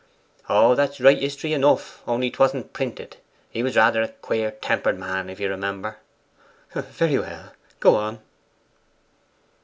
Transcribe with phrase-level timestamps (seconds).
[0.49, 3.17] 'Oh, that's right history enough, only 'twasn't prented;
[3.51, 5.97] he was rather a queer tempered man, if you remember.'
[6.73, 8.19] 'Very well; go on.